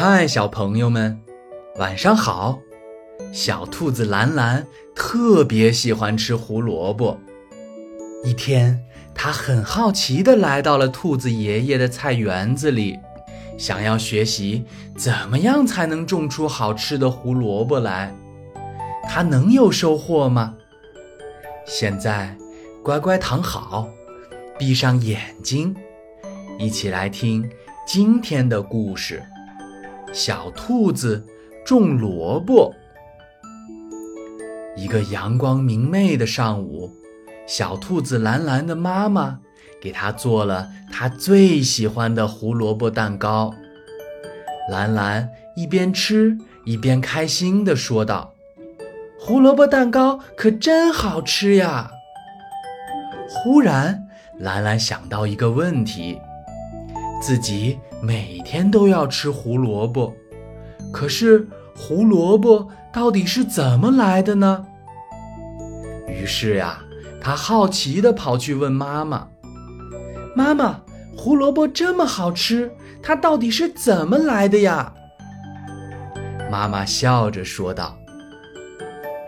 [0.00, 1.20] 嗨，小朋友们，
[1.76, 2.60] 晚上好！
[3.32, 4.64] 小兔子兰兰
[4.94, 7.18] 特别喜欢吃胡萝卜。
[8.22, 8.80] 一天，
[9.12, 12.96] 它很好奇地来到了兔子爷爷的菜园子里，
[13.58, 14.64] 想要学习
[14.96, 18.14] 怎么样才能种出好吃的胡萝卜来。
[19.08, 20.54] 它能有收获吗？
[21.66, 22.36] 现在，
[22.84, 23.88] 乖乖躺好，
[24.56, 25.74] 闭上眼睛，
[26.58, 27.48] 一起来听
[27.86, 29.22] 今天的故事。
[30.12, 31.24] 小兔子
[31.64, 32.74] 种萝卜。
[34.76, 36.92] 一个阳光明媚的上午，
[37.46, 39.38] 小兔子兰兰的妈妈
[39.80, 43.54] 给它做了它最喜欢的胡萝卜蛋糕。
[44.68, 48.34] 兰兰一边吃一边开心地说道
[49.16, 51.92] ：“胡萝卜蛋糕可真好吃呀！”
[53.30, 56.18] 忽然，兰兰想到一个问题。
[57.20, 60.14] 自己每天都要吃胡萝卜，
[60.92, 64.64] 可是胡萝卜到底是怎么来的呢？
[66.08, 66.80] 于是呀，
[67.20, 69.28] 他好奇地跑去问妈妈
[70.34, 70.80] ：“妈妈，
[71.16, 74.94] 胡萝卜这么好吃，它到底是怎么来的呀？”
[76.50, 77.98] 妈妈笑着说道：“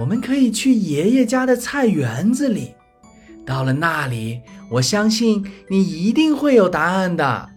[0.00, 2.74] 我们可以去爷爷家的菜园子里，
[3.44, 7.50] 到了那里，我相信你一定会有答案的。”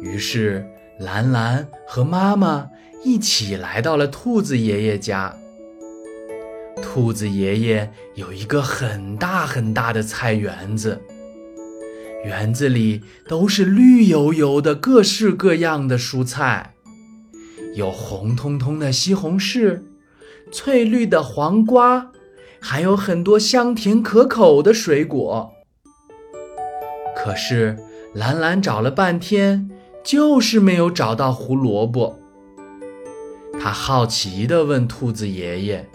[0.00, 0.66] 于是，
[0.98, 2.70] 兰兰和妈妈
[3.04, 5.36] 一起来到了兔子爷爷家。
[6.82, 11.02] 兔子爷爷有一个很大很大的菜园子，
[12.24, 16.72] 园子里都是绿油油的各式各样的蔬菜，
[17.74, 19.82] 有红彤彤的西红柿，
[20.50, 22.10] 翠绿的黄瓜，
[22.58, 25.52] 还有很多香甜可口的水果。
[27.14, 27.76] 可是，
[28.14, 29.70] 兰兰找了半天。
[30.02, 32.18] 就是没有找到胡萝卜。
[33.60, 35.88] 他好奇地问兔子爷爷：“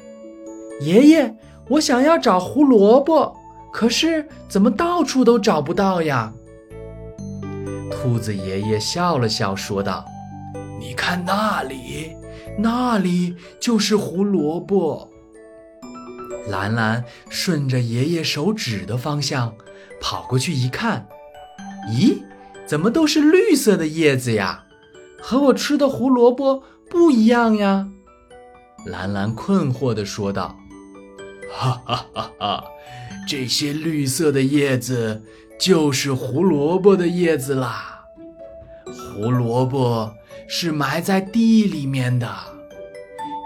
[0.82, 1.36] 爷爷，
[1.70, 3.36] 我想要找胡萝卜，
[3.74, 6.34] 可是怎么到处都找不到呀？”
[7.92, 10.06] 兔子爷爷笑了笑，说道
[10.80, 12.16] ：“你看那里，
[12.60, 15.10] 那里就是胡萝卜。”
[16.48, 19.56] 兰兰顺着爷爷手指的方向
[20.00, 21.08] 跑过去一看，
[21.90, 22.22] 咦？
[22.66, 24.64] 怎么都是绿色的叶子呀？
[25.22, 27.88] 和我吃的胡萝卜不一样呀！
[28.86, 30.56] 兰兰困惑地说道
[31.52, 32.64] ：“哈哈哈哈，
[33.28, 35.24] 这些绿色的叶子
[35.60, 38.06] 就是胡萝卜的叶子啦。
[38.86, 40.14] 胡萝卜
[40.48, 42.28] 是埋在地里面的，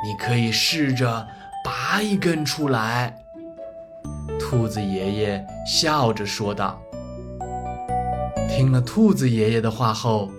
[0.04, 1.26] 你可以试着
[1.64, 3.24] 拔一根出来。”
[4.38, 6.82] 兔子爷爷笑着说道。
[8.60, 10.30] 听了兔子爷爷的话后，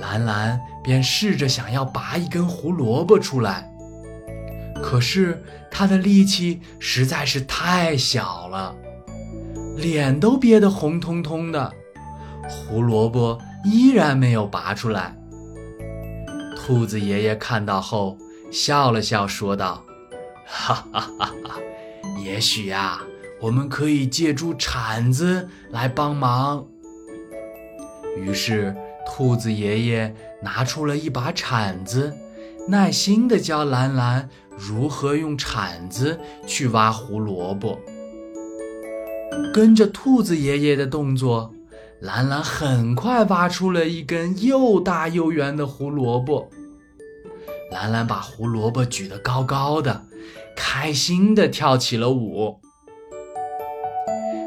[0.00, 3.72] 兰兰便试着想要拔一根胡萝卜出来，
[4.82, 5.40] 可是
[5.70, 8.74] 她的力气实在是太小了，
[9.76, 11.72] 脸都憋得红彤彤的，
[12.48, 15.16] 胡萝卜依然没有拔出来。
[16.56, 18.18] 兔子爷爷看到后
[18.50, 19.84] 笑了笑，说道
[20.44, 21.54] ：“哈哈哈哈，
[22.20, 22.98] 也许呀，
[23.40, 26.66] 我们可以借助铲子来帮忙。”
[28.18, 28.74] 于是，
[29.06, 32.12] 兔子爷爷拿出了一把铲子，
[32.68, 37.78] 耐心地教兰兰如何用铲子去挖胡萝卜。
[39.54, 41.54] 跟着兔子爷爷的动作，
[42.00, 46.50] 兰兰很快挖出了一根又大又圆的胡萝卜。
[47.70, 50.06] 兰兰把胡萝卜举得高高的，
[50.56, 52.60] 开心地跳起了舞。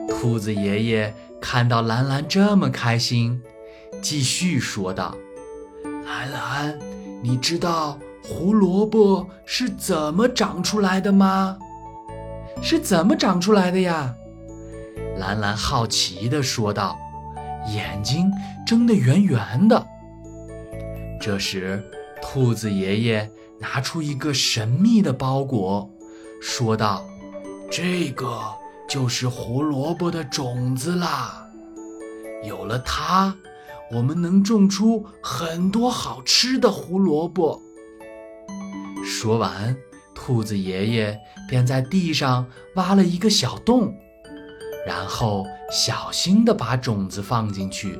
[0.10, 3.42] 兔子爷爷看到兰兰这么开心。
[4.02, 5.16] 继续说道
[6.06, 6.80] ：“兰兰，
[7.22, 11.58] 你知道胡萝卜是怎么长出来的吗？
[12.62, 14.16] 是怎么长出来的呀？”
[15.20, 16.98] 兰兰好奇地说道，
[17.68, 18.32] 眼睛
[18.66, 19.86] 睁得圆圆的。
[21.22, 21.84] 这时，
[22.24, 25.88] 兔子爷爷拿出一个神秘的包裹，
[26.42, 27.06] 说道
[27.70, 28.42] ：“这个
[28.90, 31.48] 就是胡萝卜的种子啦，
[32.44, 33.36] 有了它。”
[33.94, 37.62] 我们能种出很多好吃的胡萝卜。
[39.04, 39.76] 说完，
[40.16, 42.46] 兔子爷爷便在地上
[42.76, 43.94] 挖了一个小洞，
[44.86, 48.00] 然后小心地把种子放进去，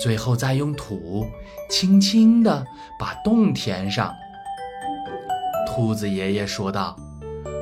[0.00, 1.26] 最后再用土
[1.68, 2.64] 轻轻地
[2.98, 4.12] 把洞填上。
[5.66, 6.96] 兔子爷爷说道：“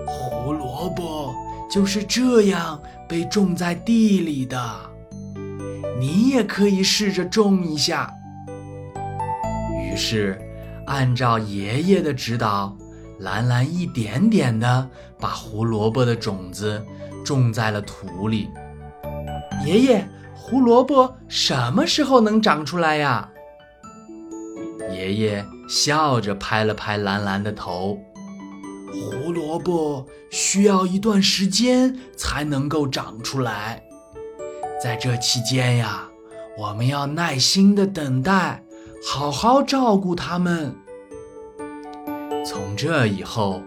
[0.07, 1.33] 胡萝卜
[1.71, 4.90] 就是这样被种在地里的。”
[6.01, 8.11] 你也可以试着种一下。”
[9.85, 10.41] 于是，
[10.87, 12.75] 按照爷爷的指导，
[13.19, 14.89] 兰兰一点点地
[15.19, 16.83] 把胡萝卜的种子
[17.25, 18.49] 种在了土里。
[19.65, 23.29] 爷爷，胡萝卜什么时候能长出来呀？
[24.91, 27.99] 爷爷笑着拍了拍兰兰的头。
[28.93, 33.83] 胡萝卜需要一段时间才能够长出来，
[34.83, 36.09] 在这期间呀，
[36.57, 38.65] 我们要耐心的等待，
[39.05, 40.75] 好好照顾它们。
[42.47, 43.61] 从这以后，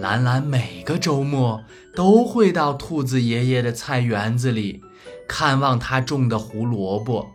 [0.00, 1.62] 兰兰每个周末
[1.94, 4.82] 都会到兔子爷爷的菜园子里
[5.28, 7.28] 看望他种的胡萝卜，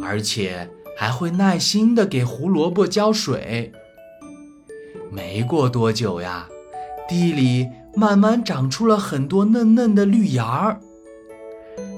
[0.00, 3.72] 而且还会耐心的给胡萝卜浇水。
[5.10, 6.48] 没过多久呀，
[7.08, 7.66] 地里
[7.96, 10.80] 慢慢长出了很多嫩嫩的绿芽儿。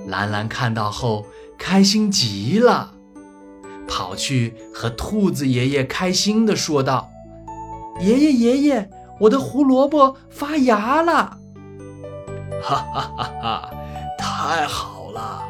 [0.09, 1.27] 兰兰看到后
[1.59, 2.93] 开心极了，
[3.87, 7.11] 跑去和兔子爷爷开心地说道
[8.01, 8.91] ：“爷爷爷爷，
[9.21, 11.39] 我的胡萝卜发芽了！”
[12.63, 13.71] 哈哈哈哈！
[14.19, 15.45] 太好了，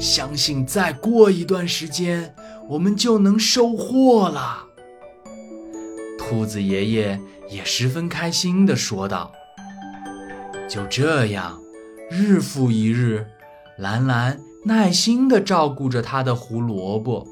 [0.00, 2.34] 相信再过一段时间，
[2.68, 4.64] 我们就能收获了。
[6.18, 7.20] 兔子爷爷
[7.50, 9.32] 也十分开心地说道
[10.68, 11.60] ：“就这样，
[12.10, 13.26] 日复一日，
[13.76, 17.26] 兰兰耐心地照顾着它的胡萝卜。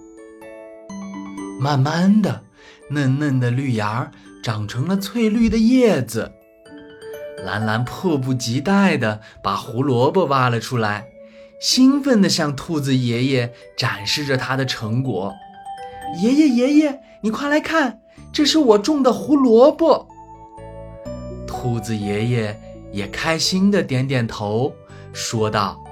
[1.60, 2.42] 慢慢的，
[2.90, 4.10] 嫩嫩的绿芽
[4.42, 6.32] 长成了翠绿的叶子。
[7.44, 11.06] 兰兰迫不及待地把胡萝卜挖了出来，
[11.60, 15.32] 兴奋地向兔子爷爷展示着它的成果。
[16.20, 18.00] 爷爷，爷爷，你快来看！”
[18.32, 20.08] 这是我种的胡萝卜。
[21.46, 22.60] 兔子爷爷
[22.90, 24.72] 也开心的点点头，
[25.12, 25.82] 说道：“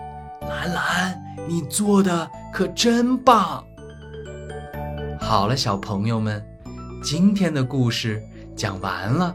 [0.42, 3.64] 兰兰，你做的可真棒！”
[5.20, 6.44] 好了，小朋友们，
[7.02, 8.22] 今天的故事
[8.56, 9.34] 讲完了。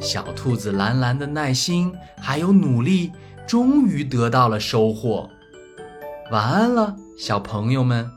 [0.00, 3.12] 小兔子兰兰的耐心还有努力，
[3.46, 5.28] 终于得到了收获。
[6.30, 8.10] 晚安了，小朋友们。